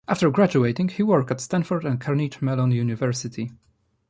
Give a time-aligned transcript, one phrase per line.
[0.07, 3.51] After graduating, he worked at Stanford and Carnegie Mellon University.